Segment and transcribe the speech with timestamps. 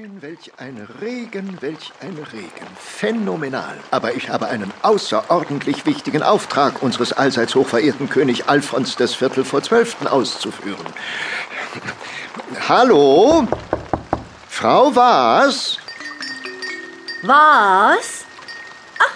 [0.00, 2.66] sehen, welch ein Regen, welch ein Regen.
[2.78, 3.76] Phänomenal.
[3.90, 9.62] Aber ich habe einen außerordentlich wichtigen Auftrag unseres allseits hochverehrten König Alfons des Viertel vor
[9.62, 10.86] Zwölften auszuführen.
[12.68, 13.46] Hallo?
[14.48, 15.78] Frau Was?
[17.22, 18.24] Was?
[18.98, 19.14] Ach,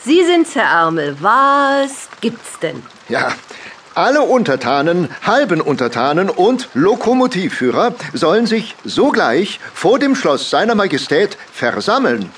[0.00, 1.16] Sie sind's, Herr Ärmel.
[1.20, 2.82] Was gibt's denn?
[3.08, 3.32] Ja,
[3.94, 12.30] alle Untertanen, halben Untertanen und Lokomotivführer sollen sich sogleich vor dem Schloss seiner Majestät versammeln.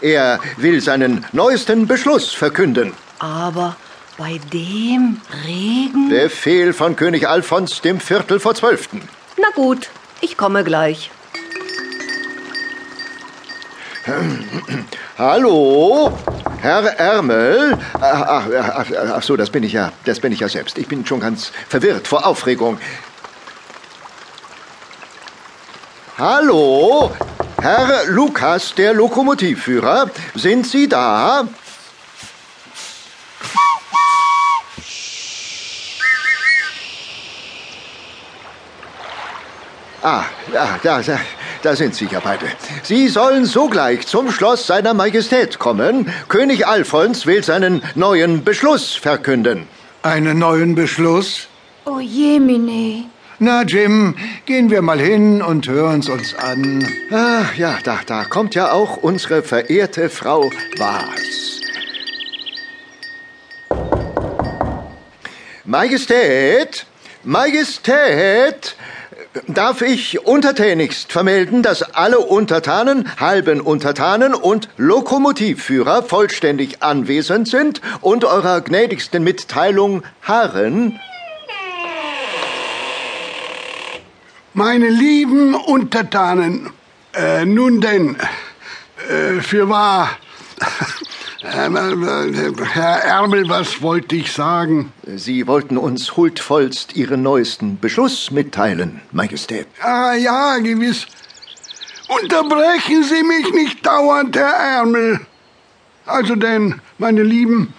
[0.00, 2.92] Er will seinen neuesten Beschluss verkünden.
[3.18, 3.76] Aber
[4.16, 6.08] bei dem Regen?
[6.08, 9.02] Befehl von König Alfons dem Viertel vor Zwölften.
[9.36, 9.90] Na gut,
[10.20, 11.10] ich komme gleich.
[15.18, 16.12] Hallo,
[16.62, 17.78] Herr Ärmel.
[17.94, 20.76] Ach, ach, ach, so, das bin ich ja, das bin ich ja selbst.
[20.76, 22.78] Ich bin schon ganz verwirrt vor Aufregung.
[26.18, 27.12] Hallo,
[27.62, 31.48] Herr Lukas, der Lokomotivführer, sind Sie da?
[40.02, 41.20] Ah, ja, da, da,
[41.62, 42.46] da sind Sie ja beide.
[42.82, 46.12] Sie sollen sogleich zum Schloss seiner Majestät kommen.
[46.28, 49.68] König Alfons will seinen neuen Beschluss verkünden.
[50.02, 51.48] Einen neuen Beschluss?
[51.84, 53.04] Oh je, Mine.
[53.38, 56.86] Na, Jim, gehen wir mal hin und hören's uns an.
[57.10, 61.60] Ah, ja, da, da kommt ja auch unsere verehrte Frau Was.
[65.64, 66.84] Majestät,
[67.24, 68.69] Majestät,
[69.46, 78.24] darf ich untertänigst vermelden, dass alle Untertanen, halben Untertanen und Lokomotivführer vollständig anwesend sind und
[78.24, 80.98] eurer gnädigsten Mitteilung harren?
[84.52, 86.70] Meine lieben Untertanen,
[87.14, 88.16] äh, nun denn,
[89.08, 90.10] äh, für wahr,
[91.42, 94.92] Herr Ärmel, was wollte ich sagen?
[95.06, 99.66] Sie wollten uns huldvollst Ihren neuesten Beschluss mitteilen, Majestät.
[99.80, 101.06] Ah ja, gewiss.
[102.08, 105.20] Unterbrechen Sie mich nicht dauernd, Herr Ärmel.
[106.04, 107.72] Also denn, meine Lieben,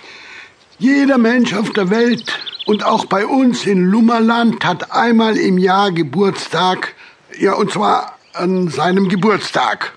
[0.79, 5.91] jeder Mensch auf der Welt und auch bei uns in Lummerland hat einmal im Jahr
[5.91, 6.95] Geburtstag,
[7.37, 9.93] ja, und zwar an seinem Geburtstag.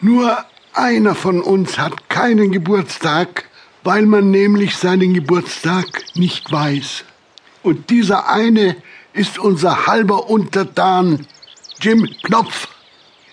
[0.00, 3.44] Nur einer von uns hat keinen Geburtstag,
[3.84, 7.04] weil man nämlich seinen Geburtstag nicht weiß.
[7.62, 8.76] Und dieser eine
[9.12, 11.26] ist unser halber Untertan,
[11.80, 12.68] Jim Knopf.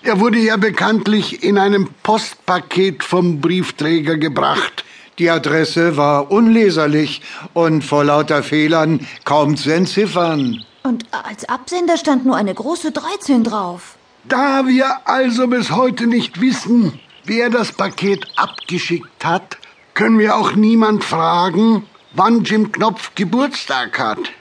[0.01, 4.85] Er wurde ja bekanntlich in einem Postpaket vom Briefträger gebracht.
[5.17, 7.21] Die Adresse war unleserlich
[7.53, 10.63] und vor lauter Fehlern kaum zu entziffern.
[10.83, 13.97] Und als Absender stand nur eine große 13 drauf.
[14.23, 19.57] Da wir also bis heute nicht wissen, wer das Paket abgeschickt hat,
[19.93, 24.31] können wir auch niemand fragen, wann Jim Knopf Geburtstag hat.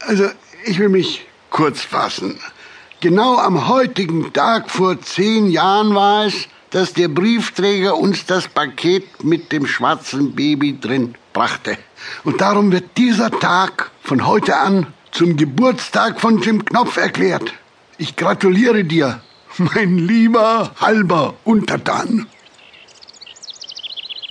[0.00, 0.28] Also,
[0.64, 2.38] ich will mich kurz fassen.
[3.00, 9.24] Genau am heutigen Tag vor zehn Jahren war es, dass der Briefträger uns das Paket
[9.24, 11.76] mit dem schwarzen Baby drin brachte.
[12.24, 17.52] Und darum wird dieser Tag von heute an zum Geburtstag von Jim Knopf erklärt.
[17.98, 19.20] Ich gratuliere dir,
[19.58, 22.26] mein lieber halber Untertan.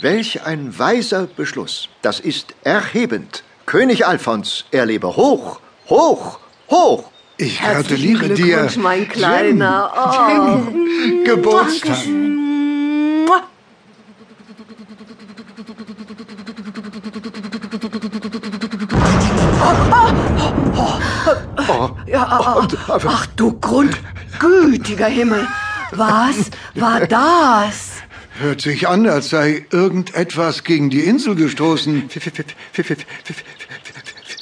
[0.01, 1.89] Welch ein weiser Beschluss.
[2.01, 3.43] Das ist erhebend.
[3.65, 5.59] König Alfons, er lebe hoch,
[5.89, 7.11] hoch, hoch.
[7.37, 8.45] Ich Herzlichen gratuliere dir.
[8.45, 9.91] Glückwunsch, mein Kleiner.
[9.95, 11.23] Oh.
[11.23, 12.05] Geburtstag.
[12.07, 13.43] Mua.
[22.07, 23.53] Ja, ach du
[24.39, 25.47] grundgütiger Himmel.
[25.91, 27.91] Was war das?
[28.39, 32.09] Hört sich an, als sei irgendetwas gegen die Insel gestoßen.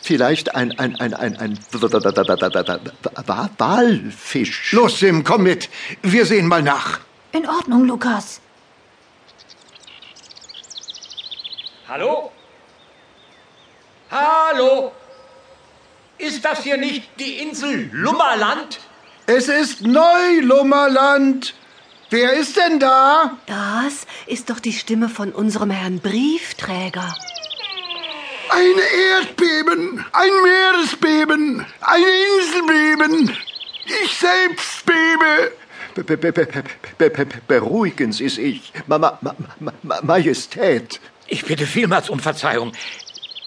[0.04, 4.72] Vielleicht ein, ein, ein, ein, ein Wa- Walfisch.
[4.74, 5.70] Los, Sim, komm mit.
[6.04, 7.00] Wir sehen mal nach.
[7.32, 8.40] In Ordnung, Lukas.
[11.88, 12.32] Hallo?
[14.12, 14.92] Hallo?
[16.18, 18.80] Ist das hier nicht die Insel Lummerland?
[19.30, 21.54] Es ist Neulummerland.
[22.10, 23.38] Wer ist denn da?
[23.46, 27.14] Das ist doch die Stimme von unserem Herrn Briefträger.
[28.50, 28.76] Ein
[29.20, 32.04] Erdbeben, ein Meeresbeben, ein
[32.40, 33.38] Inselbeben.
[34.06, 35.52] Ich selbst bebe.
[35.96, 36.64] Be- be- be- be- be-
[36.98, 39.36] be- be- Beruhigen Sie sich, Ma Ma Ma
[39.84, 41.02] Ma Majestät.
[41.28, 42.72] Ich bitte vielmals um Verzeihung.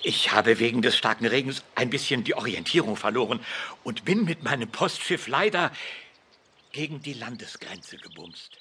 [0.02, 3.40] Ich habe wegen des starken Regens ein bisschen die Orientierung verloren
[3.84, 5.70] und bin mit meinem Postschiff leider
[6.72, 8.59] gegen die Landesgrenze gebumst.